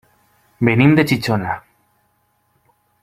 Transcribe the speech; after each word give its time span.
Venim 0.69 0.95
de 0.99 1.05
Xixona. 1.11 1.53